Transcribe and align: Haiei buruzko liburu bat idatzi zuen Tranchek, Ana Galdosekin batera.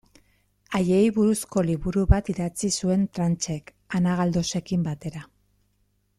Haiei 0.77 1.01
buruzko 1.17 1.63
liburu 1.67 2.05
bat 2.13 2.31
idatzi 2.35 2.69
zuen 2.81 3.05
Tranchek, 3.19 3.73
Ana 4.01 4.17
Galdosekin 4.23 4.89
batera. 4.89 5.23